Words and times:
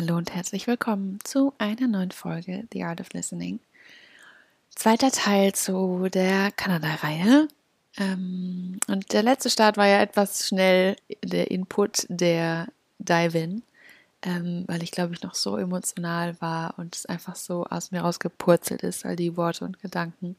Hallo 0.00 0.16
und 0.16 0.32
herzlich 0.32 0.68
willkommen 0.68 1.18
zu 1.24 1.54
einer 1.58 1.88
neuen 1.88 2.12
Folge 2.12 2.68
The 2.72 2.84
Art 2.84 3.00
of 3.00 3.12
Listening. 3.14 3.58
Zweiter 4.70 5.10
Teil 5.10 5.54
zu 5.54 6.06
der 6.08 6.52
Kanada-Reihe. 6.52 7.48
Ähm, 7.96 8.78
und 8.86 9.12
der 9.12 9.24
letzte 9.24 9.50
Start 9.50 9.76
war 9.76 9.88
ja 9.88 10.00
etwas 10.00 10.46
schnell 10.46 10.94
der 11.24 11.50
Input 11.50 12.06
der 12.08 12.68
Dive-In, 13.00 13.64
ähm, 14.22 14.66
weil 14.68 14.84
ich 14.84 14.92
glaube 14.92 15.14
ich 15.14 15.22
noch 15.22 15.34
so 15.34 15.56
emotional 15.56 16.40
war 16.40 16.78
und 16.78 16.94
es 16.94 17.06
einfach 17.06 17.34
so 17.34 17.64
aus 17.64 17.90
mir 17.90 18.02
rausgepurzelt 18.02 18.84
ist, 18.84 19.04
all 19.04 19.16
die 19.16 19.36
Worte 19.36 19.64
und 19.64 19.82
Gedanken, 19.82 20.36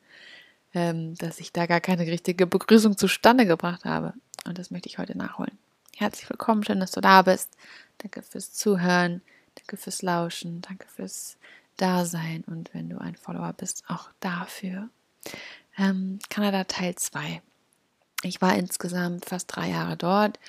ähm, 0.74 1.16
dass 1.16 1.42
ich 1.42 1.52
da 1.52 1.66
gar 1.66 1.82
keine 1.82 2.08
richtige 2.08 2.48
Begrüßung 2.48 2.96
zustande 2.96 3.46
gebracht 3.46 3.84
habe. 3.84 4.14
Und 4.46 4.58
das 4.58 4.72
möchte 4.72 4.88
ich 4.88 5.00
heute 5.00 5.18
nachholen. 5.18 5.58
Herzlich 5.98 6.30
willkommen, 6.30 6.64
schön, 6.64 6.80
dass 6.80 6.92
du 6.92 7.02
da 7.02 7.24
bist. 7.24 7.50
Danke 7.98 8.22
fürs 8.22 8.54
Zuhören, 8.54 9.22
danke 9.60 9.78
fürs 9.78 10.02
Lauschen, 10.02 10.62
danke 10.62 10.88
fürs 10.88 11.38
Dasein 11.78 12.44
und 12.48 12.74
wenn 12.74 12.90
du 12.90 12.98
ein 13.00 13.16
Follower 13.16 13.54
bist, 13.54 13.84
auch 13.88 14.10
dafür. 14.20 14.90
Ähm, 15.78 16.20
Kanada 16.30 16.66
Teil 16.66 16.96
2. 16.96 17.42
Ich 18.24 18.42
war 18.42 18.56
insgesamt 18.56 19.26
fast 19.26 19.56
drei 19.56 19.70
Jahre 19.70 19.96
dort 19.96 20.40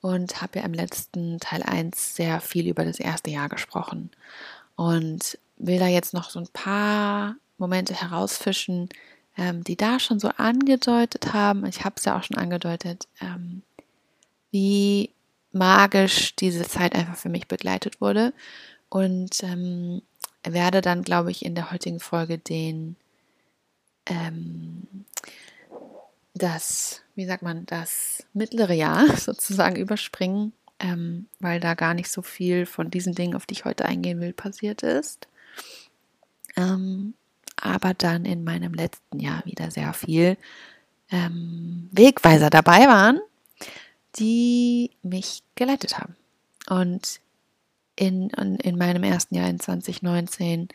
und 0.00 0.42
habe 0.42 0.58
ja 0.58 0.64
im 0.64 0.74
letzten 0.74 1.38
Teil 1.38 1.62
1 1.62 2.16
sehr 2.16 2.40
viel 2.40 2.68
über 2.68 2.84
das 2.84 2.98
erste 2.98 3.30
Jahr 3.30 3.48
gesprochen 3.48 4.10
und 4.74 5.38
will 5.56 5.78
da 5.78 5.86
jetzt 5.86 6.14
noch 6.14 6.30
so 6.30 6.40
ein 6.40 6.48
paar 6.48 7.36
Momente 7.58 7.94
herausfischen, 7.94 8.88
ähm, 9.36 9.62
die 9.62 9.76
da 9.76 10.00
schon 10.00 10.18
so 10.18 10.28
angedeutet 10.36 11.32
haben. 11.32 11.64
Ich 11.66 11.84
habe 11.84 11.94
es 11.96 12.04
ja 12.04 12.18
auch 12.18 12.24
schon 12.24 12.36
angedeutet, 12.36 13.06
ähm, 13.20 13.62
wie 14.50 15.10
magisch 15.52 16.34
diese 16.36 16.66
Zeit 16.66 16.94
einfach 16.94 17.16
für 17.16 17.28
mich 17.28 17.48
begleitet 17.48 18.00
wurde. 18.00 18.32
Und 18.88 19.42
ähm, 19.42 20.02
werde 20.44 20.80
dann, 20.80 21.02
glaube 21.02 21.30
ich, 21.30 21.44
in 21.44 21.54
der 21.54 21.70
heutigen 21.70 22.00
Folge 22.00 22.38
den, 22.38 22.96
ähm, 24.06 24.86
das, 26.34 27.02
wie 27.14 27.26
sagt 27.26 27.42
man, 27.42 27.66
das 27.66 28.24
mittlere 28.32 28.74
Jahr 28.74 29.06
sozusagen 29.16 29.76
überspringen, 29.76 30.52
ähm, 30.78 31.26
weil 31.40 31.60
da 31.60 31.74
gar 31.74 31.94
nicht 31.94 32.10
so 32.10 32.22
viel 32.22 32.66
von 32.66 32.90
diesen 32.90 33.14
Dingen, 33.14 33.34
auf 33.34 33.46
die 33.46 33.54
ich 33.54 33.64
heute 33.64 33.84
eingehen 33.84 34.20
will, 34.20 34.32
passiert 34.32 34.82
ist. 34.82 35.28
Ähm, 36.56 37.14
aber 37.56 37.94
dann 37.94 38.24
in 38.24 38.44
meinem 38.44 38.74
letzten 38.74 39.20
Jahr 39.20 39.44
wieder 39.46 39.70
sehr 39.70 39.92
viel 39.94 40.36
ähm, 41.10 41.88
Wegweiser 41.92 42.50
dabei 42.50 42.86
waren 42.88 43.20
die 44.16 44.90
mich 45.02 45.42
geleitet 45.54 45.98
haben. 45.98 46.16
Und 46.68 47.20
in, 47.96 48.30
in 48.30 48.78
meinem 48.78 49.04
ersten 49.04 49.34
Jahr 49.34 49.48
in 49.48 49.60
2019 49.60 50.68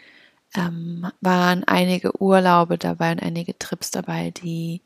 ähm, 0.55 1.11
waren 1.21 1.63
einige 1.65 2.21
Urlaube 2.21 2.77
dabei 2.77 3.11
und 3.11 3.21
einige 3.21 3.57
Trips 3.57 3.91
dabei, 3.91 4.31
die 4.31 4.81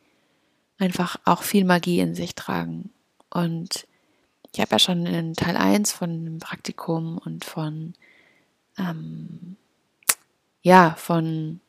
einfach 0.78 1.18
auch 1.26 1.44
viel 1.44 1.66
Magie 1.66 2.00
in 2.00 2.16
sich 2.16 2.36
tragen. 2.36 2.90
Und 3.30 3.88
ich 4.52 4.60
habe 4.60 4.72
ja 4.72 4.80
schon 4.80 5.06
in 5.06 5.34
Teil 5.34 5.56
1 5.56 5.94
von 5.94 6.26
dem 6.26 6.40
Praktikum 6.40 7.18
und 7.18 7.46
von, 7.46 7.94
ähm, 8.78 9.56
ja, 10.62 10.96
von 10.98 11.62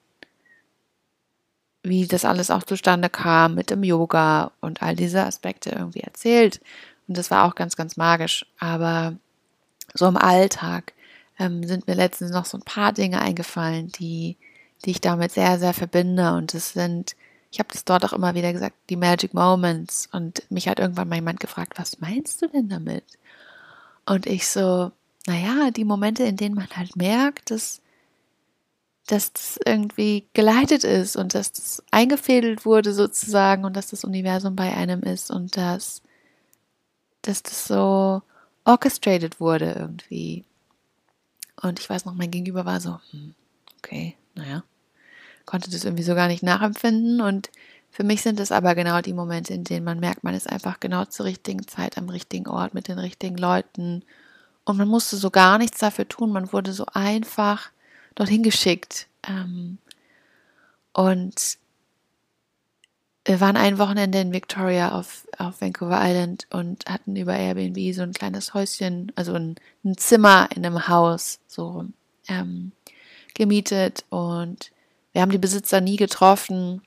wie 1.82 2.06
das 2.06 2.24
alles 2.24 2.50
auch 2.50 2.62
zustande 2.62 3.08
kam 3.08 3.54
mit 3.54 3.70
dem 3.70 3.82
Yoga 3.82 4.52
und 4.60 4.82
all 4.82 4.94
diese 4.94 5.24
Aspekte 5.24 5.70
irgendwie 5.70 6.00
erzählt. 6.00 6.60
Und 7.08 7.18
das 7.18 7.30
war 7.30 7.44
auch 7.44 7.54
ganz, 7.54 7.76
ganz 7.76 7.96
magisch. 7.96 8.46
Aber 8.58 9.16
so 9.94 10.06
im 10.06 10.16
Alltag 10.16 10.92
ähm, 11.38 11.64
sind 11.64 11.86
mir 11.86 11.94
letztens 11.94 12.30
noch 12.30 12.44
so 12.44 12.56
ein 12.58 12.62
paar 12.62 12.92
Dinge 12.92 13.20
eingefallen, 13.20 13.88
die, 13.88 14.36
die 14.84 14.92
ich 14.92 15.00
damit 15.00 15.32
sehr, 15.32 15.58
sehr 15.58 15.74
verbinde. 15.74 16.34
Und 16.34 16.54
das 16.54 16.72
sind, 16.72 17.16
ich 17.50 17.58
habe 17.58 17.68
das 17.72 17.84
dort 17.84 18.04
auch 18.04 18.12
immer 18.12 18.34
wieder 18.34 18.52
gesagt, 18.52 18.76
die 18.88 18.96
Magic 18.96 19.34
Moments. 19.34 20.08
Und 20.12 20.42
mich 20.50 20.68
hat 20.68 20.78
irgendwann 20.78 21.08
mal 21.08 21.16
jemand 21.16 21.40
gefragt, 21.40 21.74
was 21.76 22.00
meinst 22.00 22.42
du 22.42 22.46
denn 22.46 22.68
damit? 22.68 23.04
Und 24.06 24.26
ich 24.26 24.46
so, 24.46 24.92
naja, 25.26 25.70
die 25.72 25.84
Momente, 25.84 26.22
in 26.22 26.36
denen 26.36 26.54
man 26.54 26.68
halt 26.76 26.96
merkt, 26.96 27.50
dass 27.50 27.80
dass 29.06 29.32
das 29.32 29.58
irgendwie 29.64 30.26
geleitet 30.32 30.84
ist 30.84 31.16
und 31.16 31.34
dass 31.34 31.52
das 31.52 31.82
eingefädelt 31.90 32.64
wurde 32.64 32.94
sozusagen 32.94 33.64
und 33.64 33.76
dass 33.76 33.88
das 33.88 34.04
Universum 34.04 34.54
bei 34.54 34.72
einem 34.74 35.02
ist 35.02 35.30
und 35.30 35.56
dass, 35.56 36.02
dass 37.22 37.42
das 37.42 37.66
so 37.66 38.22
orchestrated 38.64 39.40
wurde 39.40 39.72
irgendwie. 39.72 40.44
Und 41.60 41.80
ich 41.80 41.90
weiß 41.90 42.04
noch, 42.04 42.14
mein 42.14 42.30
Gegenüber 42.30 42.64
war 42.64 42.80
so, 42.80 42.98
hm, 43.10 43.34
okay, 43.78 44.16
naja, 44.34 44.62
konnte 45.46 45.70
das 45.70 45.84
irgendwie 45.84 46.04
so 46.04 46.14
gar 46.14 46.28
nicht 46.28 46.42
nachempfinden 46.42 47.20
und 47.20 47.50
für 47.90 48.04
mich 48.04 48.22
sind 48.22 48.40
es 48.40 48.52
aber 48.52 48.74
genau 48.74 49.02
die 49.02 49.12
Momente, 49.12 49.52
in 49.52 49.64
denen 49.64 49.84
man 49.84 50.00
merkt, 50.00 50.24
man 50.24 50.34
ist 50.34 50.48
einfach 50.48 50.80
genau 50.80 51.04
zur 51.04 51.26
richtigen 51.26 51.68
Zeit 51.68 51.98
am 51.98 52.08
richtigen 52.08 52.48
Ort 52.48 52.72
mit 52.72 52.88
den 52.88 52.98
richtigen 52.98 53.36
Leuten. 53.36 54.02
Und 54.64 54.78
man 54.78 54.88
musste 54.88 55.16
so 55.16 55.30
gar 55.30 55.58
nichts 55.58 55.78
dafür 55.78 56.08
tun, 56.08 56.32
man 56.32 56.54
wurde 56.54 56.72
so 56.72 56.86
einfach 56.86 57.70
dorthin 58.14 58.42
geschickt. 58.42 59.06
Ähm, 59.26 59.78
und 60.92 61.58
wir 63.24 63.40
waren 63.40 63.56
ein 63.56 63.78
Wochenende 63.78 64.20
in 64.20 64.32
Victoria 64.32 64.98
auf, 64.98 65.28
auf 65.38 65.60
Vancouver 65.60 66.00
Island 66.02 66.46
und 66.50 66.86
hatten 66.86 67.14
über 67.14 67.36
Airbnb 67.36 67.94
so 67.94 68.02
ein 68.02 68.12
kleines 68.12 68.52
Häuschen, 68.52 69.12
also 69.14 69.34
ein, 69.34 69.54
ein 69.84 69.96
Zimmer 69.96 70.48
in 70.54 70.66
einem 70.66 70.88
Haus 70.88 71.38
so 71.46 71.86
ähm, 72.28 72.72
gemietet 73.34 74.04
und 74.10 74.72
wir 75.12 75.22
haben 75.22 75.30
die 75.30 75.38
Besitzer 75.38 75.80
nie 75.80 75.96
getroffen. 75.96 76.82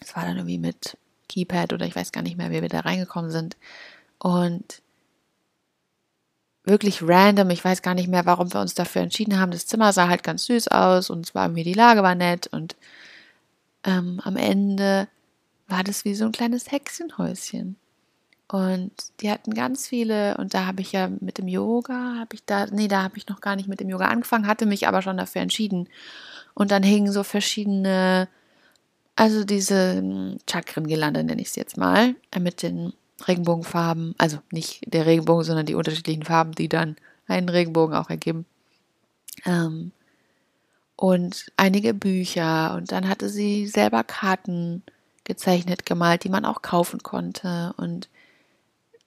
Es 0.00 0.14
war 0.14 0.24
dann 0.24 0.36
irgendwie 0.36 0.58
mit 0.58 0.98
Keypad 1.28 1.72
oder 1.72 1.86
ich 1.86 1.96
weiß 1.96 2.12
gar 2.12 2.22
nicht 2.22 2.36
mehr, 2.36 2.50
wie 2.50 2.60
wir 2.60 2.68
da 2.68 2.80
reingekommen 2.80 3.30
sind. 3.30 3.56
Und 4.18 4.82
wirklich 6.64 7.02
random. 7.02 7.50
Ich 7.50 7.64
weiß 7.64 7.82
gar 7.82 7.94
nicht 7.94 8.08
mehr, 8.08 8.26
warum 8.26 8.52
wir 8.52 8.60
uns 8.60 8.74
dafür 8.74 9.02
entschieden 9.02 9.38
haben. 9.38 9.52
Das 9.52 9.66
Zimmer 9.66 9.92
sah 9.92 10.08
halt 10.08 10.22
ganz 10.22 10.46
süß 10.46 10.68
aus 10.68 11.10
und 11.10 11.26
zwar 11.26 11.48
mir 11.48 11.64
die 11.64 11.74
Lage 11.74 12.02
war 12.02 12.14
nett 12.14 12.46
und 12.48 12.76
ähm, 13.84 14.20
am 14.24 14.36
Ende 14.36 15.08
war 15.68 15.84
das 15.84 16.04
wie 16.04 16.14
so 16.14 16.24
ein 16.24 16.32
kleines 16.32 16.70
Hexenhäuschen. 16.70 17.76
Und 18.48 18.92
die 19.20 19.30
hatten 19.30 19.54
ganz 19.54 19.88
viele, 19.88 20.36
und 20.36 20.54
da 20.54 20.66
habe 20.66 20.82
ich 20.82 20.92
ja 20.92 21.08
mit 21.20 21.38
dem 21.38 21.48
Yoga, 21.48 22.16
habe 22.18 22.34
ich 22.34 22.44
da, 22.44 22.66
nee, 22.66 22.88
da 22.88 23.02
habe 23.02 23.16
ich 23.16 23.26
noch 23.28 23.40
gar 23.40 23.56
nicht 23.56 23.68
mit 23.68 23.80
dem 23.80 23.88
Yoga 23.88 24.06
angefangen, 24.06 24.46
hatte 24.46 24.66
mich 24.66 24.86
aber 24.86 25.02
schon 25.02 25.16
dafür 25.16 25.40
entschieden. 25.40 25.88
Und 26.54 26.70
dann 26.70 26.82
hingen 26.82 27.10
so 27.10 27.24
verschiedene, 27.24 28.28
also 29.16 29.44
diese 29.44 29.96
hm, 29.96 30.38
Chakren-Gelande 30.48 31.24
nenne 31.24 31.40
ich 31.40 31.48
es 31.48 31.56
jetzt 31.56 31.76
mal, 31.76 32.14
äh, 32.30 32.40
mit 32.40 32.62
den 32.62 32.92
Regenbogenfarben, 33.26 34.14
also 34.18 34.38
nicht 34.50 34.80
der 34.92 35.06
Regenbogen, 35.06 35.44
sondern 35.44 35.66
die 35.66 35.74
unterschiedlichen 35.74 36.24
Farben, 36.24 36.52
die 36.52 36.68
dann 36.68 36.96
einen 37.26 37.48
Regenbogen 37.48 37.96
auch 37.96 38.10
ergeben. 38.10 38.44
Ähm, 39.44 39.92
und 40.96 41.52
einige 41.56 41.94
Bücher. 41.94 42.74
Und 42.76 42.92
dann 42.92 43.08
hatte 43.08 43.28
sie 43.28 43.66
selber 43.66 44.04
Karten 44.04 44.82
gezeichnet, 45.24 45.86
gemalt, 45.86 46.24
die 46.24 46.28
man 46.28 46.44
auch 46.44 46.62
kaufen 46.62 47.02
konnte. 47.02 47.74
Und 47.76 48.08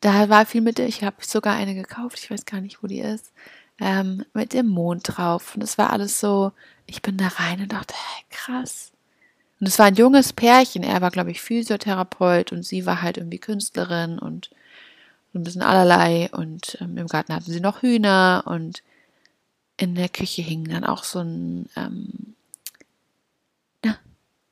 da 0.01 0.29
war 0.29 0.45
viel 0.45 0.61
mit, 0.61 0.79
ich 0.79 1.03
habe 1.03 1.17
sogar 1.21 1.55
eine 1.55 1.75
gekauft, 1.75 2.19
ich 2.19 2.31
weiß 2.31 2.45
gar 2.45 2.61
nicht, 2.61 2.83
wo 2.83 2.87
die 2.87 2.99
ist, 2.99 3.31
ähm, 3.79 4.25
mit 4.33 4.53
dem 4.53 4.67
Mond 4.67 5.03
drauf. 5.05 5.55
Und 5.55 5.61
es 5.63 5.77
war 5.77 5.91
alles 5.91 6.19
so, 6.19 6.51
ich 6.85 7.01
bin 7.01 7.17
da 7.17 7.27
rein 7.27 7.61
und 7.61 7.73
dachte, 7.73 7.93
hey, 7.95 8.25
krass, 8.29 8.91
und 9.59 9.67
es 9.67 9.79
war 9.79 9.87
ein 9.87 9.95
junges 9.95 10.33
Pärchen. 10.33 10.83
Er 10.83 11.01
war, 11.01 11.11
glaube 11.11 11.31
ich, 11.31 11.41
Physiotherapeut 11.41 12.51
und 12.51 12.63
sie 12.63 12.85
war 12.85 13.01
halt 13.01 13.17
irgendwie 13.17 13.39
Künstlerin 13.39 14.19
und 14.19 14.51
ein 15.33 15.43
bisschen 15.43 15.63
allerlei. 15.63 16.29
Und 16.31 16.77
ähm, 16.81 16.97
im 16.97 17.07
Garten 17.07 17.33
hatten 17.33 17.51
sie 17.51 17.61
noch 17.61 17.81
Hühner 17.81 18.43
und 18.45 18.83
in 19.77 19.95
der 19.95 20.09
Küche 20.09 20.41
hing 20.41 20.65
dann 20.65 20.83
auch 20.83 21.03
so 21.03 21.19
ein, 21.19 21.69
ähm, 21.75 22.35
ja, 23.83 23.97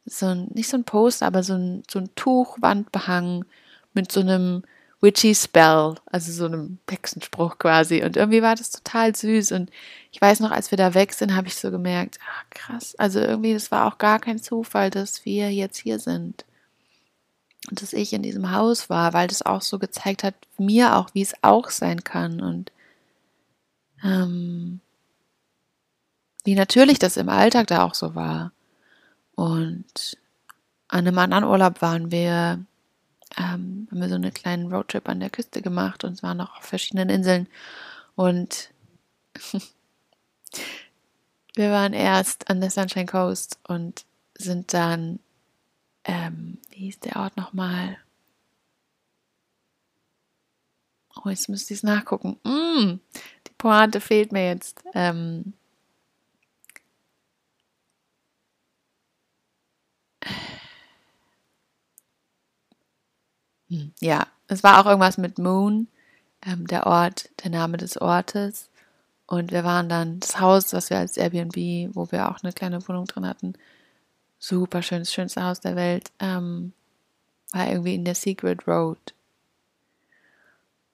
so 0.05 0.27
ein, 0.27 0.47
nicht 0.53 0.69
so 0.69 0.77
ein 0.77 0.83
Poster, 0.83 1.27
aber 1.27 1.43
so 1.43 1.53
ein, 1.53 1.83
so 1.89 1.99
ein 1.99 2.09
Tuchwandbehang 2.15 3.45
mit 3.93 4.11
so 4.11 4.21
einem 4.21 4.63
Witchy 5.01 5.36
Spell, 5.36 5.95
also 6.06 6.31
so 6.31 6.45
einem 6.45 6.80
Hexenspruch 6.89 7.57
quasi. 7.57 8.03
Und 8.03 8.18
irgendwie 8.18 8.42
war 8.42 8.56
das 8.56 8.71
total 8.71 9.15
süß. 9.15 9.51
Und 9.51 9.69
ich 10.12 10.21
weiß 10.21 10.39
noch, 10.39 10.51
als 10.51 10.71
wir 10.71 10.77
da 10.77 10.94
weg 10.94 11.13
sind, 11.13 11.36
habe 11.36 11.47
ich 11.47 11.56
so 11.56 11.71
gemerkt, 11.71 12.19
ah, 12.27 12.44
krass. 12.50 12.95
Also 12.97 13.19
irgendwie, 13.19 13.53
das 13.53 13.71
war 13.71 13.86
auch 13.86 13.97
gar 13.97 14.19
kein 14.19 14.42
Zufall, 14.42 14.89
dass 14.89 15.25
wir 15.25 15.51
jetzt 15.53 15.77
hier 15.77 16.00
sind. 16.00 16.45
Und 17.69 17.81
dass 17.81 17.94
ich 17.94 18.13
in 18.13 18.24
diesem 18.24 18.51
Haus 18.51 18.89
war, 18.89 19.13
weil 19.13 19.27
das 19.27 19.42
auch 19.42 19.62
so 19.62 19.80
gezeigt 19.80 20.24
hat, 20.24 20.36
mir 20.57 20.95
auch, 20.95 21.09
wie 21.13 21.21
es 21.21 21.33
auch 21.41 21.69
sein 21.69 22.03
kann. 22.03 22.41
Und 22.41 22.71
ähm, 24.03 24.80
wie 26.44 26.56
natürlich 26.56 27.00
das 27.00 27.18
im 27.18 27.30
Alltag 27.30 27.68
da 27.68 27.83
auch 27.83 27.95
so 27.95 28.15
war. 28.15 28.51
Und 29.36 30.18
an 30.88 31.07
einem 31.07 31.18
anderen 31.18 31.44
Urlaub 31.44 31.81
waren 31.81 32.12
wir 32.12 32.63
ähm, 33.37 33.87
haben 33.91 34.01
wir 34.01 34.09
so 34.09 34.15
einen 34.15 34.33
kleinen 34.33 34.71
Roadtrip 34.71 35.07
an 35.09 35.19
der 35.19 35.29
Küste 35.29 35.61
gemacht 35.61 36.03
und 36.03 36.23
waren 36.23 36.37
noch 36.37 36.57
auf 36.57 36.63
verschiedenen 36.63 37.09
Inseln. 37.09 37.47
Und 38.15 38.69
wir 41.55 41.71
waren 41.71 41.93
erst 41.93 42.49
an 42.49 42.61
der 42.61 42.71
Sunshine 42.71 43.05
Coast 43.05 43.59
und 43.67 44.05
sind 44.37 44.73
dann, 44.73 45.19
ähm, 46.03 46.59
wie 46.71 46.85
hieß 46.85 46.99
der 46.99 47.17
Ort 47.17 47.37
nochmal? 47.37 47.97
Oh, 51.23 51.29
jetzt 51.29 51.49
müsste 51.49 51.73
ich 51.73 51.79
es 51.79 51.83
nachgucken. 51.83 52.38
Mm, 52.43 52.99
die 53.47 53.53
Pointe 53.57 54.01
fehlt 54.01 54.31
mir 54.31 54.47
jetzt. 54.47 54.83
Ähm, 54.93 55.53
ja, 64.00 64.27
es 64.47 64.63
war 64.63 64.79
auch 64.79 64.85
irgendwas 64.85 65.17
mit 65.17 65.38
Moon, 65.39 65.88
ähm, 66.45 66.67
der 66.67 66.88
Ort, 66.88 67.29
der 67.44 67.51
Name 67.51 67.77
des 67.77 67.97
Ortes. 68.00 68.69
Und 69.27 69.51
wir 69.51 69.63
waren 69.63 69.89
dann 69.89 70.19
das 70.19 70.39
Haus, 70.39 70.73
was 70.73 70.89
wir 70.89 71.00
als 71.00 71.17
Airbnb, 71.17 71.95
wo 71.95 72.12
wir 72.12 72.29
auch 72.29 72.44
eine 72.44 72.53
kleine 72.53 72.88
Wohnung 72.88 73.06
drin 73.06 73.25
hatten, 73.25 73.53
super 74.38 74.83
schön, 74.83 75.00
das 75.00 75.12
schönste 75.12 75.44
Haus 75.44 75.59
der 75.59 75.75
Welt, 75.75 76.12
ähm, 76.19 76.73
war 77.51 77.67
irgendwie 77.67 77.95
in 77.95 78.06
der 78.06 78.15
Secret 78.15 78.67
Road. 78.67 79.13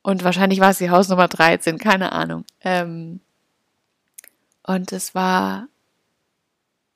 Und 0.03 0.23
wahrscheinlich 0.23 0.59
war 0.59 0.71
es 0.71 0.77
die 0.77 0.89
Hausnummer 0.89 1.27
13, 1.27 1.77
keine 1.77 2.12
Ahnung. 2.13 2.45
Ähm, 2.62 3.19
und 4.63 4.91
es 4.94 5.13
war, 5.13 5.68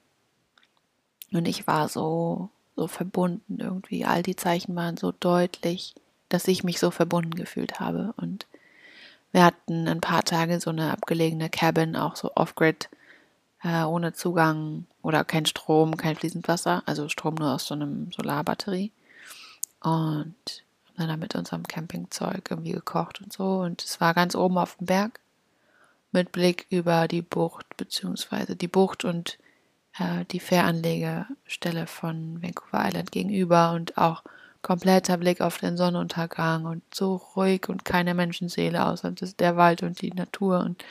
Und 1.33 1.47
ich 1.47 1.67
war 1.67 1.89
so, 1.89 2.49
so 2.77 2.87
verbunden 2.87 3.59
irgendwie. 3.61 4.05
All 4.05 4.23
die 4.23 4.37
Zeichen 4.37 4.75
waren 4.77 4.97
so 4.97 5.13
deutlich 5.13 5.95
dass 6.29 6.49
ich 6.49 6.65
mich 6.65 6.79
so 6.79 6.91
verbunden 6.91 7.35
gefühlt 7.35 7.81
habe. 7.81 8.15
Und 8.17 8.47
wir 9.33 9.45
hatten 9.45 9.89
ein 9.89 10.01
paar 10.01 10.25
Tage 10.25 10.61
so 10.61 10.71
eine 10.71 10.93
abgelegene 10.93 11.51
Cabin, 11.51 11.97
auch 11.97 12.17
so 12.17 12.33
off-grid, 12.35 12.89
äh, 13.63 13.83
ohne 13.85 14.13
Zugang 14.13 14.87
oder 15.03 15.25
kein 15.25 15.47
Strom, 15.47 15.97
kein 15.97 16.17
fließend 16.17 16.49
Wasser, 16.49 16.83
also 16.87 17.09
Strom 17.09 17.35
nur 17.35 17.55
aus 17.55 17.67
so 17.67 17.75
einem 17.75 18.13
Solarbatterie. 18.13 18.93
Und 19.81 20.35
dann 20.97 21.09
da 21.09 21.17
mit 21.17 21.35
unserem 21.35 21.63
Campingzeug 21.63 22.51
irgendwie 22.51 22.73
gekocht 22.73 23.21
und 23.21 23.33
so. 23.33 23.61
Und 23.61 23.85
es 23.85 24.01
war 24.01 24.15
ganz 24.15 24.35
oben 24.35 24.59
auf 24.59 24.77
dem 24.77 24.87
Berg 24.87 25.21
mit 26.13 26.33
Blick 26.33 26.67
über 26.71 27.09
die 27.09 27.23
Bucht, 27.23 27.77
beziehungsweise 27.77 28.57
die 28.57 28.69
Bucht 28.69 29.05
und 29.05 29.39
äh, 29.99 30.25
die 30.31 30.41
Fähranlegestelle 30.41 31.87
von 31.87 32.43
Vancouver 32.43 32.87
Island 32.87 33.13
gegenüber 33.13 33.73
und 33.73 33.99
auch 33.99 34.23
kompletter 34.63 35.17
Blick 35.17 35.41
auf 35.41 35.59
den 35.59 35.77
Sonnenuntergang 35.77 36.65
und 36.65 36.83
so 36.93 37.17
ruhig 37.17 37.69
und 37.69 37.85
keine 37.85 38.15
Menschenseele 38.15 38.85
außer 38.85 39.11
der 39.13 39.57
Wald 39.57 39.83
und 39.83 40.01
die 40.03 40.13
Natur. 40.13 40.61
Und 40.61 40.85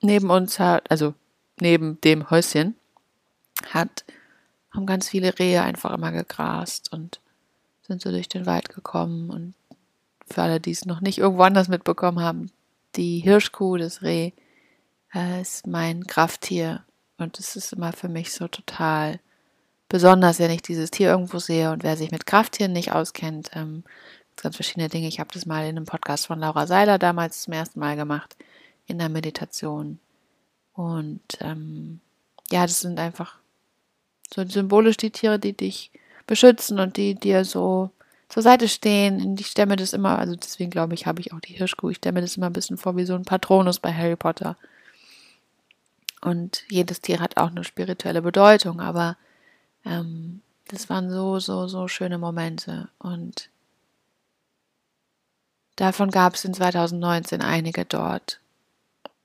neben 0.00 0.30
uns 0.30 0.58
hat, 0.58 0.90
also 0.90 1.14
neben 1.60 2.00
dem 2.02 2.30
Häuschen, 2.30 2.76
hat, 3.70 4.04
haben 4.72 4.86
ganz 4.86 5.08
viele 5.08 5.38
Rehe 5.38 5.62
einfach 5.62 5.92
immer 5.92 6.12
gegrast 6.12 6.92
und 6.92 7.20
sind 7.82 8.02
so 8.02 8.10
durch 8.10 8.28
den 8.28 8.46
Wald 8.46 8.68
gekommen. 8.68 9.30
Und 9.30 9.54
für 10.26 10.42
alle, 10.42 10.60
die 10.60 10.72
es 10.72 10.84
noch 10.84 11.00
nicht 11.00 11.18
irgendwo 11.18 11.42
anders 11.42 11.68
mitbekommen 11.68 12.20
haben, 12.20 12.50
die 12.96 13.20
Hirschkuh, 13.20 13.76
das 13.76 14.02
Reh, 14.02 14.32
äh, 15.14 15.40
ist 15.40 15.66
mein 15.66 16.06
Krafttier. 16.06 16.84
Und 17.18 17.38
es 17.38 17.56
ist 17.56 17.72
immer 17.72 17.92
für 17.92 18.08
mich 18.08 18.32
so 18.32 18.48
total 18.48 19.20
besonders, 19.88 20.38
wenn 20.38 20.50
ich 20.50 20.62
dieses 20.62 20.90
Tier 20.90 21.10
irgendwo 21.10 21.38
sehe 21.38 21.70
und 21.70 21.82
wer 21.82 21.96
sich 21.96 22.10
mit 22.10 22.26
Krafttieren 22.26 22.72
nicht 22.72 22.92
auskennt, 22.92 23.50
ähm, 23.54 23.84
ganz 24.36 24.56
verschiedene 24.56 24.88
Dinge. 24.88 25.08
Ich 25.08 25.20
habe 25.20 25.30
das 25.32 25.46
mal 25.46 25.62
in 25.62 25.76
einem 25.76 25.84
Podcast 25.84 26.26
von 26.26 26.40
Laura 26.40 26.66
Seiler 26.66 26.98
damals 26.98 27.42
zum 27.42 27.52
ersten 27.52 27.78
Mal 27.78 27.96
gemacht, 27.96 28.36
in 28.86 28.98
der 28.98 29.08
Meditation. 29.08 29.98
Und 30.72 31.20
ähm, 31.40 32.00
ja, 32.50 32.62
das 32.62 32.80
sind 32.80 32.98
einfach 32.98 33.38
so 34.34 34.46
symbolisch 34.46 34.96
die 34.96 35.10
Tiere, 35.10 35.38
die 35.38 35.52
dich 35.52 35.90
beschützen 36.26 36.80
und 36.80 36.96
die 36.96 37.14
dir 37.14 37.44
so 37.44 37.90
zur 38.32 38.42
Seite 38.42 38.66
stehen. 38.66 39.36
Ich 39.38 39.48
stelle 39.48 39.66
mir 39.66 39.76
das 39.76 39.92
immer, 39.92 40.18
also 40.18 40.34
deswegen 40.34 40.70
glaube 40.70 40.94
ich, 40.94 41.06
habe 41.06 41.20
ich 41.20 41.34
auch 41.34 41.40
die 41.40 41.52
Hirschkuh, 41.52 41.90
ich 41.90 41.98
stelle 41.98 42.14
mir 42.14 42.22
das 42.22 42.38
immer 42.38 42.46
ein 42.46 42.54
bisschen 42.54 42.78
vor 42.78 42.96
wie 42.96 43.04
so 43.04 43.14
ein 43.14 43.26
Patronus 43.26 43.78
bei 43.78 43.92
Harry 43.92 44.16
Potter. 44.16 44.56
Und 46.22 46.64
jedes 46.70 47.02
Tier 47.02 47.20
hat 47.20 47.36
auch 47.36 47.50
eine 47.50 47.62
spirituelle 47.62 48.22
Bedeutung, 48.22 48.80
aber 48.80 49.18
ähm, 49.84 50.40
das 50.68 50.88
waren 50.88 51.10
so, 51.10 51.40
so, 51.40 51.68
so 51.68 51.88
schöne 51.88 52.16
Momente. 52.16 52.88
Und 52.98 53.50
davon 55.76 56.10
gab 56.10 56.34
es 56.34 56.46
in 56.46 56.54
2019 56.54 57.42
einige 57.42 57.84
dort, 57.84 58.40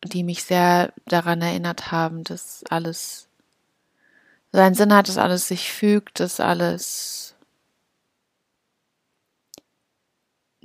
die 0.03 0.23
mich 0.23 0.43
sehr 0.43 0.91
daran 1.05 1.41
erinnert 1.41 1.93
haben, 1.93 2.25
dass 2.25 2.65
alles 2.69 3.29
seinen 4.51 4.75
Sinn 4.75 4.93
hat, 4.93 5.07
dass 5.07 5.17
alles 5.17 5.47
sich 5.47 5.71
fügt, 5.71 6.19
dass 6.19 6.41
alles 6.41 7.36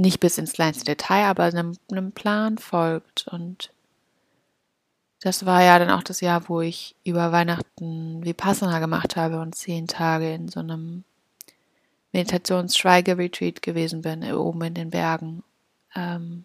nicht 0.02 0.20
bis 0.20 0.38
ins 0.38 0.52
kleinste 0.52 0.84
Detail, 0.84 1.24
aber 1.26 1.44
einem, 1.44 1.76
einem 1.90 2.12
Plan 2.12 2.58
folgt 2.58 3.26
und 3.28 3.72
das 5.20 5.46
war 5.46 5.62
ja 5.62 5.78
dann 5.78 5.90
auch 5.90 6.02
das 6.02 6.20
Jahr, 6.20 6.48
wo 6.48 6.60
ich 6.60 6.96
über 7.04 7.30
Weihnachten 7.30 8.24
Vipassana 8.24 8.80
gemacht 8.80 9.14
habe 9.14 9.40
und 9.40 9.54
zehn 9.54 9.86
Tage 9.86 10.34
in 10.34 10.48
so 10.48 10.58
einem 10.58 11.04
Meditations-Schweige-Retreat 12.12 13.62
gewesen 13.62 14.02
bin, 14.02 14.24
oben 14.32 14.62
in 14.62 14.74
den 14.74 14.90
Bergen. 14.90 15.44
Ähm, 15.94 16.44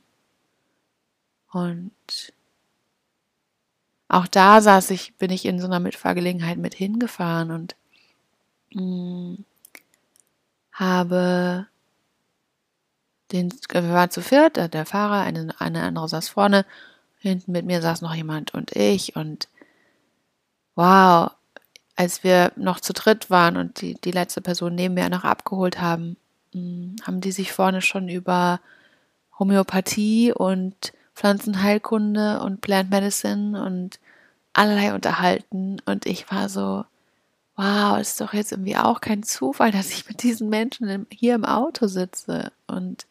und 1.51 1.91
auch 4.09 4.27
da 4.27 4.61
saß 4.61 4.91
ich, 4.91 5.15
bin 5.15 5.31
ich 5.31 5.45
in 5.45 5.59
so 5.59 5.65
einer 5.65 5.79
Mitfahrgelegenheit 5.79 6.59
mit 6.59 6.75
hingefahren 6.75 7.49
und 7.49 7.75
mh, 8.73 8.83
mm, 8.83 9.45
habe 10.71 11.67
den, 13.31 13.53
wir 13.69 13.89
waren 13.89 14.11
zu 14.11 14.21
viert, 14.21 14.57
äh, 14.57 14.69
der 14.69 14.85
Fahrer, 14.85 15.21
eine, 15.21 15.53
eine 15.59 15.83
andere 15.83 16.09
saß 16.09 16.29
vorne 16.29 16.65
Hinten 17.19 17.51
mit 17.51 17.65
mir 17.65 17.81
saß 17.81 18.01
noch 18.01 18.13
jemand 18.13 18.53
und 18.53 18.75
ich 18.75 19.15
und 19.15 19.47
wow, 20.75 21.31
als 21.95 22.23
wir 22.23 22.51
noch 22.55 22.79
zu 22.79 22.93
dritt 22.93 23.31
waren 23.31 23.57
und 23.57 23.81
die, 23.81 23.95
die 23.95 24.11
letzte 24.11 24.39
Person 24.39 24.75
neben 24.75 24.93
mir 24.93 25.09
noch 25.09 25.23
abgeholt 25.23 25.81
haben, 25.81 26.15
hm, 26.53 26.95
haben 27.03 27.21
die 27.21 27.31
sich 27.31 27.51
vorne 27.51 27.81
schon 27.81 28.07
über 28.07 28.59
Homöopathie 29.39 30.31
und 30.31 30.93
Pflanzenheilkunde 31.15 32.39
und 32.41 32.61
Plant 32.61 32.91
Medicine 32.91 33.63
und 33.65 33.99
allerlei 34.53 34.93
unterhalten. 34.93 35.81
Und 35.85 36.05
ich 36.05 36.31
war 36.31 36.49
so, 36.49 36.85
wow, 37.55 37.99
ist 37.99 38.21
doch 38.21 38.33
jetzt 38.33 38.51
irgendwie 38.51 38.77
auch 38.77 39.01
kein 39.01 39.23
Zufall, 39.23 39.71
dass 39.71 39.89
ich 39.89 40.07
mit 40.07 40.21
diesen 40.21 40.49
Menschen 40.49 41.07
hier 41.09 41.33
im 41.33 41.45
Auto 41.45 41.87
sitze. 41.87 42.51
Und 42.67 43.07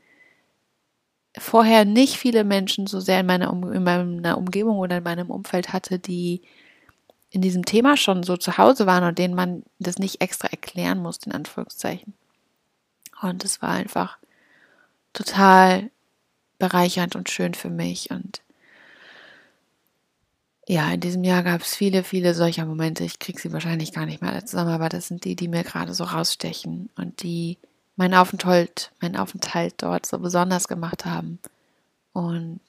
vorher 1.39 1.85
nicht 1.85 2.17
viele 2.17 2.45
Menschen 2.45 2.87
so 2.87 3.01
sehr 3.01 3.21
in 3.21 3.27
meiner, 3.27 3.51
in 3.51 3.83
meiner 3.83 4.39
Umgebung 4.39 4.79
oder 4.79 4.99
in 4.99 5.05
meinem 5.05 5.31
Umfeld 5.31 5.73
hatte, 5.73 5.99
die 5.99 6.43
in 7.31 7.43
diesem 7.43 7.65
Thema 7.65 7.97
schon 7.97 8.23
so 8.23 8.37
zu 8.37 8.57
Hause 8.57 8.87
waren 8.87 9.05
und 9.05 9.19
denen 9.19 9.35
man 9.35 9.63
das 9.79 9.99
nicht 9.99 10.21
extra 10.21 10.49
erklären 10.49 10.99
musste, 10.99 11.31
in 11.31 11.37
Anführungszeichen. 11.37 12.15
Und 13.21 13.45
es 13.45 13.61
war 13.63 13.71
einfach 13.71 14.19
total 15.13 15.91
bereichernd 16.59 17.17
und 17.17 17.31
schön 17.31 17.55
für 17.55 17.71
mich. 17.71 18.11
Und 18.11 18.43
ja, 20.69 20.91
in 20.93 21.01
diesem 21.01 21.25
Jahr 21.25 21.43
gab 21.43 21.61
es 21.61 21.75
viele, 21.75 22.05
viele 22.05 22.35
solcher 22.35 22.65
Momente. 22.65 23.05
Ich 23.05 23.19
kriege 23.19 23.41
sie 23.41 23.53
wahrscheinlich 23.53 23.93
gar 23.93 24.07
nicht 24.07 24.23
mehr 24.23 24.33
alle 24.33 24.45
zusammen, 24.45 24.71
aber 24.71 24.89
das 24.89 25.09
sind 25.09 25.25
die, 25.25 25.37
die 25.37 25.49
mir 25.49 25.65
gerade 25.65 25.95
so 25.95 26.05
rausstechen 26.05 26.91
und 26.97 27.23
die 27.23 27.59
meinen 27.97 28.15
Aufenthalt, 28.15 28.93
meinen 29.01 29.17
Aufenthalt 29.17 29.75
dort 29.79 30.07
so 30.07 30.19
besonders 30.19 30.69
gemacht 30.69 31.05
haben 31.05 31.39
und 32.13 32.61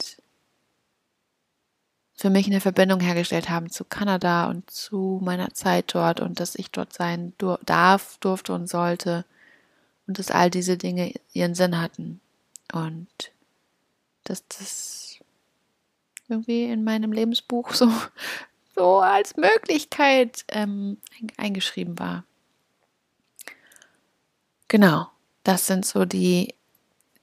für 2.15 2.29
mich 2.31 2.48
eine 2.48 2.62
Verbindung 2.62 3.00
hergestellt 3.00 3.50
haben 3.50 3.69
zu 3.69 3.86
Kanada 3.86 4.50
und 4.50 4.72
zu 4.72 5.19
meiner 5.24 5.53
Zeit 5.53 5.93
dort 5.93 6.19
und 6.19 6.39
dass 6.39 6.55
ich 6.55 6.72
dort 6.72 6.91
sein 6.91 7.34
darf, 7.65 8.17
durfte 8.19 8.53
und 8.53 8.67
sollte 8.67 9.24
und 10.07 10.17
dass 10.17 10.31
all 10.31 10.50
diese 10.50 10.77
Dinge 10.77 11.13
ihren 11.34 11.53
Sinn 11.53 11.79
hatten 11.79 12.19
und 12.74 13.07
dass 14.24 14.48
das 14.48 15.19
irgendwie 16.27 16.65
in 16.65 16.84
meinem 16.84 17.12
Lebensbuch 17.12 17.74
so, 17.74 17.91
so 18.75 19.00
als 19.00 19.38
Möglichkeit 19.38 20.43
ähm, 20.48 20.98
eingeschrieben 21.38 22.00
war. 22.00 22.24
Genau, 24.67 25.07
das 25.47 25.65
sind 25.65 25.85
so 25.85 26.03
die, 26.03 26.55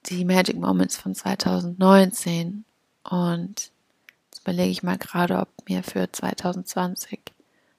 die 0.07 0.25
Magic 0.25 0.57
Moments 0.57 0.97
von 0.97 1.13
2019. 1.13 2.65
Und 3.03 3.71
jetzt 4.25 4.41
überlege 4.41 4.71
ich 4.71 4.81
mal 4.81 4.97
gerade, 4.97 5.37
ob 5.37 5.49
mir 5.69 5.83
für 5.83 6.11
2020, 6.11 7.19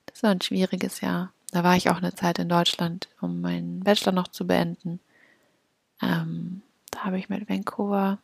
das 0.06 0.22
war 0.22 0.30
ein 0.30 0.40
schwieriges 0.40 1.00
Jahr, 1.00 1.32
da 1.50 1.64
war 1.64 1.76
ich 1.76 1.90
auch 1.90 1.96
eine 1.96 2.14
Zeit 2.14 2.38
in 2.38 2.48
Deutschland, 2.48 3.08
um 3.20 3.40
meinen 3.40 3.80
Bachelor 3.80 4.12
noch 4.12 4.28
zu 4.28 4.46
beenden. 4.46 5.00
Ähm, 6.00 6.62
da 6.92 7.04
habe 7.04 7.18
ich 7.18 7.28
mit 7.28 7.48
Vancouver 7.48 8.18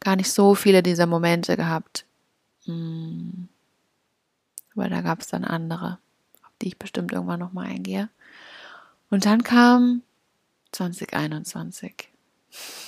gar 0.00 0.16
nicht 0.16 0.30
so 0.30 0.54
viele 0.54 0.82
dieser 0.82 1.06
Momente 1.06 1.56
gehabt. 1.56 2.04
Hm. 2.66 3.48
Aber 4.74 4.90
da 4.90 5.00
gab 5.00 5.20
es 5.20 5.28
dann 5.28 5.44
andere, 5.44 5.98
auf 6.42 6.52
die 6.60 6.68
ich 6.68 6.78
bestimmt 6.78 7.12
irgendwann 7.12 7.40
nochmal 7.40 7.66
eingehe. 7.66 8.10
Und 9.08 9.24
dann 9.24 9.42
kam 9.42 10.02
2021. 10.72 12.08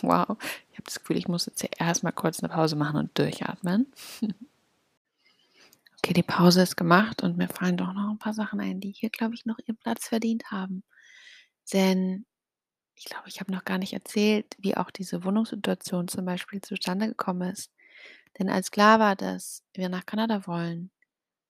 Wow, 0.03 0.37
ich 0.71 0.79
habe 0.79 0.85
das 0.85 1.01
Gefühl, 1.01 1.17
ich 1.17 1.29
muss 1.29 1.47
jetzt 1.47 1.65
erstmal 1.79 2.13
kurz 2.13 2.43
eine 2.43 2.53
Pause 2.53 2.77
machen 2.77 2.97
und 2.97 3.19
durchatmen. 3.19 3.93
Okay, 6.05 6.15
die 6.15 6.25
Pause 6.25 6.63
ist 6.63 6.77
gemacht 6.77 7.23
und 7.23 7.37
mir 7.37 7.47
fallen 7.47 7.77
doch 7.77 7.93
noch 7.93 8.11
ein 8.11 8.19
paar 8.19 8.35
Sachen 8.35 8.59
ein, 8.59 8.81
die 8.81 8.91
hier, 8.91 9.09
glaube 9.09 9.35
ich, 9.37 9.47
noch 9.47 9.59
ihren 9.61 9.77
Platz 9.77 10.09
verdient 10.09 10.51
haben. 10.51 10.83
Denn 11.73 12.27
ich 12.97 13.05
glaube, 13.05 13.29
ich 13.29 13.41
habe 13.41 13.53
noch 13.53 13.65
gar 13.65 13.79
nicht 13.79 13.93
erzählt, 13.93 14.47
wie 14.59 14.77
auch 14.77 14.91
diese 14.91 15.25
Wohnungssituation 15.25 16.09
zum 16.09 16.25
Beispiel 16.25 16.61
zustande 16.61 17.09
gekommen 17.09 17.51
ist. 17.51 17.73
Denn 18.39 18.49
als 18.49 18.71
klar 18.71 18.99
war, 18.99 19.17
dass 19.17 19.65
wir 19.75 19.89
nach 19.89 20.07
Kanada 20.07 20.47
wollen, 20.47 20.91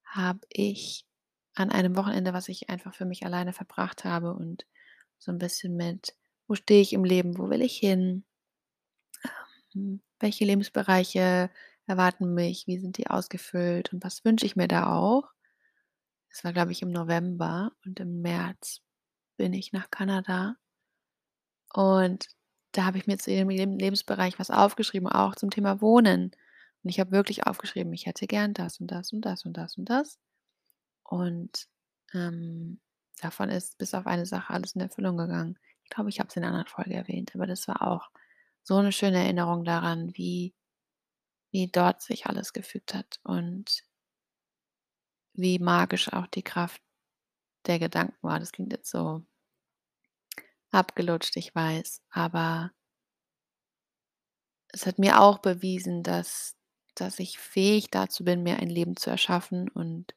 habe 0.05 0.41
ich 0.51 1.07
an 1.55 1.71
einem 1.71 1.97
Wochenende, 1.97 2.33
was 2.35 2.49
ich 2.49 2.71
einfach 2.71 2.95
für 2.95 3.05
mich 3.05 3.25
alleine 3.25 3.53
verbracht 3.53 4.05
habe 4.05 4.35
und 4.35 4.67
so 5.19 5.33
ein 5.33 5.39
bisschen 5.39 5.77
mit 5.77 6.15
wo 6.49 6.55
stehe 6.55 6.83
ich 6.83 6.93
im 6.93 7.05
Leben? 7.05 7.39
Wo 7.39 7.51
will 7.51 7.63
ich 7.63 7.77
hin? 7.77 8.25
Ähm, 9.75 10.03
welche 10.21 10.45
Lebensbereiche 10.45 11.51
erwarten 11.87 12.35
mich? 12.35 12.67
Wie 12.67 12.79
sind 12.79 12.99
die 12.99 13.09
ausgefüllt? 13.09 13.93
Und 13.93 14.05
was 14.05 14.25
wünsche 14.25 14.47
ich 14.47 14.57
mir 14.57 14.69
da 14.69 14.95
auch? 14.97 15.33
Das 16.31 16.45
war, 16.45 16.53
glaube 16.53 16.73
ich, 16.73 16.83
im 16.83 16.91
November 16.91 17.73
und 17.85 18.01
im 18.01 18.23
März 18.23 18.81
bin 19.37 19.53
ich 19.53 19.73
nach 19.73 19.91
Kanada. 19.91 20.57
Und 21.75 22.29
da 22.73 22.85
habe 22.85 22.99
ich 22.99 23.07
mir 23.07 23.19
zu 23.19 23.31
jedem 23.31 23.77
Lebensbereich 23.79 24.39
was 24.39 24.51
aufgeschrieben, 24.51 25.09
auch 25.09 25.35
zum 25.35 25.51
Thema 25.51 25.81
Wohnen. 25.81 26.31
Und 26.83 26.91
ich 26.91 27.01
habe 27.01 27.13
wirklich 27.13 27.47
aufgeschrieben, 27.47 27.93
ich 27.93 28.07
hätte 28.07 28.27
gern 28.27 28.55
das 28.55 28.81
und 28.81 28.91
das 28.91 29.13
und 29.13 29.23
das 29.23 29.45
und 29.45 29.57
das 29.57 29.77
und 29.77 29.85
das. 29.87 30.19
Und 31.05 31.69
ähm, 32.15 32.81
davon 33.21 33.51
ist 33.51 33.79
bis 33.79 33.95
auf 33.95 34.07
eine 34.07 34.27
Sache 34.27 34.53
alles 34.53 34.75
in 34.75 34.81
Erfüllung 34.81 35.17
gegangen 35.17 35.59
glaube, 35.95 36.11
ich 36.11 36.19
habe 36.21 36.29
es 36.29 36.37
in 36.37 36.45
einer 36.45 36.53
anderen 36.53 36.69
Folge 36.69 36.95
erwähnt, 36.95 37.35
aber 37.35 37.47
das 37.47 37.69
war 37.69 37.83
auch 37.83 38.11
so 38.63 38.77
eine 38.77 38.93
schöne 38.93 39.19
Erinnerung 39.19 39.65
daran, 39.65 40.17
wie, 40.17 40.55
wie 41.51 41.69
dort 41.69 42.03
sich 42.03 42.27
alles 42.27 42.53
gefügt 42.53 42.95
hat 42.95 43.21
und 43.25 43.83
wie 45.35 45.59
magisch 45.59 46.13
auch 46.13 46.27
die 46.27 46.43
Kraft 46.43 46.83
der 47.67 47.79
Gedanken 47.79 48.17
war. 48.23 48.39
Das 48.39 48.53
klingt 48.53 48.73
jetzt 48.73 48.91
so 48.91 49.23
abgelutscht, 50.71 51.37
ich 51.37 51.55
weiß, 51.55 52.03
aber 52.11 52.73
es 54.69 54.87
hat 54.87 54.99
mir 54.99 55.21
auch 55.21 55.39
bewiesen, 55.39 56.03
dass, 56.03 56.57
dass 56.95 57.19
ich 57.19 57.39
fähig 57.39 57.91
dazu 57.91 58.25
bin, 58.25 58.43
mir 58.43 58.59
ein 58.59 58.71
Leben 58.71 58.97
zu 58.97 59.11
erschaffen 59.11 59.69
und 59.69 60.15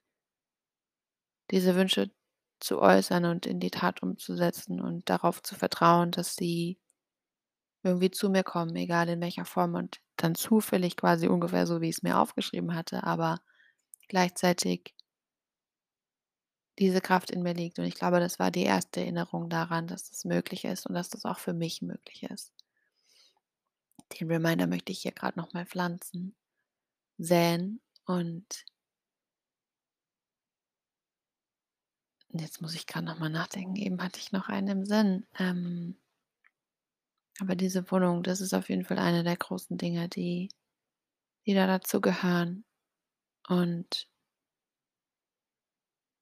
diese 1.52 1.76
Wünsche 1.76 2.12
zu 2.60 2.80
äußern 2.80 3.26
und 3.26 3.46
in 3.46 3.60
die 3.60 3.72
Tat 3.72 4.02
umzusetzen 4.04 4.82
und 4.82 5.10
darauf 5.10 5.44
zu 5.44 5.56
vertrauen, 5.56 6.12
dass 6.12 6.36
sie 6.36 6.80
irgendwie 7.84 8.12
zu 8.12 8.30
mir 8.30 8.44
kommen, 8.44 8.76
egal 8.76 9.10
in 9.10 9.22
welcher 9.22 9.46
Form 9.46 9.76
und 9.76 10.02
dann 10.18 10.36
zufällig 10.36 10.98
quasi 10.98 11.28
ungefähr 11.28 11.68
so, 11.68 11.82
wie 11.82 11.90
ich 11.90 11.98
es 11.98 12.04
mir 12.04 12.20
aufgeschrieben 12.20 12.74
hatte, 12.76 13.04
aber 13.04 13.42
gleichzeitig 14.08 14.96
diese 16.80 17.02
Kraft 17.02 17.32
in 17.32 17.44
mir 17.44 17.54
liegt. 17.54 17.80
Und 17.80 17.86
ich 17.86 17.96
glaube, 17.96 18.20
das 18.20 18.40
war 18.40 18.52
die 18.52 18.64
erste 18.64 19.02
Erinnerung 19.02 19.50
daran, 19.50 19.88
dass 19.88 20.10
das 20.10 20.26
möglich 20.26 20.66
ist 20.66 20.86
und 20.88 20.96
dass 20.96 21.10
das 21.10 21.26
auch 21.26 21.40
für 21.40 21.54
mich 21.54 21.82
möglich 21.82 22.24
ist. 22.24 22.54
Den 24.20 24.32
Reminder 24.32 24.68
möchte 24.68 24.92
ich 24.92 25.02
hier 25.02 25.12
gerade 25.12 25.40
nochmal 25.40 25.66
pflanzen, 25.66 26.36
säen 27.18 27.82
und 28.06 28.66
Jetzt 32.40 32.62
muss 32.62 32.76
ich 32.76 32.88
gerade 32.88 33.06
noch 33.06 33.20
mal 33.20 33.30
nachdenken. 33.30 33.76
Eben 33.76 34.02
hatte 34.02 34.20
ich 34.20 34.32
noch 34.32 34.50
einen 34.50 34.68
im 34.68 34.86
Sinn. 34.86 35.26
Ähm, 35.40 35.98
aber 37.40 37.56
diese 37.56 37.90
Wohnung, 37.92 38.24
das 38.24 38.42
ist 38.42 38.54
auf 38.54 38.70
jeden 38.70 38.86
Fall 38.86 39.00
eine 39.00 39.24
der 39.24 39.38
großen 39.38 39.78
Dinge, 39.78 40.08
die, 40.10 40.50
die 41.46 41.54
da 41.54 41.68
dazu 41.68 42.02
gehören. 42.02 42.64
Und 43.48 44.08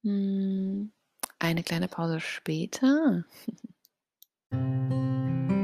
mh, 0.04 0.12
hm, 0.12 0.92
eine 1.40 1.64
kleine 1.64 1.88
Pause 1.88 2.20
später. 2.20 3.26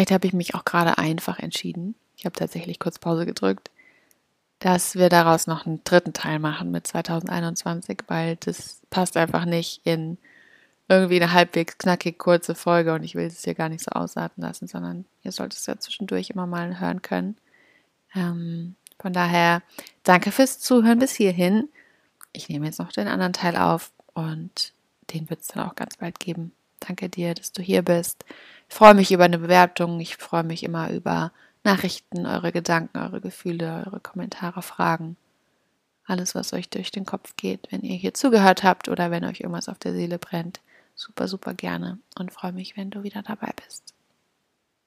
Vielleicht 0.00 0.12
habe 0.12 0.26
ich 0.26 0.32
mich 0.32 0.54
auch 0.54 0.64
gerade 0.64 0.96
einfach 0.96 1.38
entschieden. 1.40 1.94
Ich 2.16 2.24
habe 2.24 2.34
tatsächlich 2.34 2.78
kurz 2.78 2.98
Pause 2.98 3.26
gedrückt, 3.26 3.70
dass 4.58 4.94
wir 4.94 5.10
daraus 5.10 5.46
noch 5.46 5.66
einen 5.66 5.84
dritten 5.84 6.14
Teil 6.14 6.38
machen 6.38 6.70
mit 6.70 6.86
2021, 6.86 8.04
weil 8.06 8.36
das 8.36 8.80
passt 8.88 9.18
einfach 9.18 9.44
nicht 9.44 9.82
in 9.84 10.16
irgendwie 10.88 11.20
eine 11.20 11.34
halbwegs 11.34 11.76
knackig 11.76 12.18
kurze 12.18 12.54
Folge 12.54 12.94
und 12.94 13.02
ich 13.02 13.14
will 13.14 13.26
es 13.26 13.44
hier 13.44 13.52
gar 13.52 13.68
nicht 13.68 13.84
so 13.84 13.90
ausarten 13.90 14.42
lassen, 14.42 14.66
sondern 14.66 15.04
ihr 15.22 15.32
solltet 15.32 15.60
es 15.60 15.66
ja 15.66 15.78
zwischendurch 15.78 16.30
immer 16.30 16.46
mal 16.46 16.80
hören 16.80 17.02
können. 17.02 17.36
Ähm, 18.14 18.76
von 18.98 19.12
daher 19.12 19.60
danke 20.02 20.32
fürs 20.32 20.60
Zuhören 20.60 20.98
bis 20.98 21.12
hierhin. 21.12 21.68
Ich 22.32 22.48
nehme 22.48 22.64
jetzt 22.64 22.78
noch 22.78 22.90
den 22.90 23.06
anderen 23.06 23.34
Teil 23.34 23.54
auf 23.54 23.92
und 24.14 24.72
den 25.12 25.28
wird 25.28 25.42
es 25.42 25.48
dann 25.48 25.68
auch 25.68 25.74
ganz 25.74 25.98
bald 25.98 26.18
geben. 26.18 26.52
Danke 26.80 27.08
dir, 27.08 27.34
dass 27.34 27.52
du 27.52 27.62
hier 27.62 27.82
bist. 27.82 28.24
Ich 28.68 28.74
freue 28.74 28.94
mich 28.94 29.12
über 29.12 29.24
eine 29.24 29.38
Bewertung. 29.38 30.00
Ich 30.00 30.16
freue 30.16 30.42
mich 30.42 30.62
immer 30.62 30.90
über 30.90 31.32
Nachrichten, 31.62 32.26
eure 32.26 32.52
Gedanken, 32.52 32.98
eure 32.98 33.20
Gefühle, 33.20 33.84
eure 33.86 34.00
Kommentare, 34.00 34.62
Fragen. 34.62 35.16
Alles, 36.06 36.34
was 36.34 36.52
euch 36.52 36.70
durch 36.70 36.90
den 36.90 37.06
Kopf 37.06 37.36
geht, 37.36 37.68
wenn 37.70 37.82
ihr 37.82 37.96
hier 37.96 38.14
zugehört 38.14 38.64
habt 38.64 38.88
oder 38.88 39.10
wenn 39.10 39.24
euch 39.24 39.40
irgendwas 39.40 39.68
auf 39.68 39.78
der 39.78 39.92
Seele 39.92 40.18
brennt. 40.18 40.60
Super, 40.94 41.28
super 41.28 41.54
gerne 41.54 41.98
und 42.18 42.32
freue 42.32 42.52
mich, 42.52 42.76
wenn 42.76 42.90
du 42.90 43.02
wieder 43.02 43.22
dabei 43.22 43.52
bist. 43.64 43.94